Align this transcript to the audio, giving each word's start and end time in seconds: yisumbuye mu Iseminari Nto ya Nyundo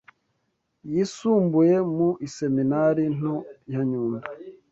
yisumbuye 0.91 1.75
mu 1.95 2.09
Iseminari 2.27 3.03
Nto 3.17 3.35
ya 3.71 3.81
Nyundo 3.89 4.27